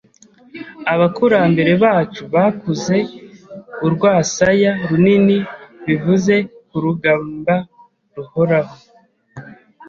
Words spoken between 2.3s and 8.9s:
bakuze urwasaya runini bivuye kurugamba ruhoraho.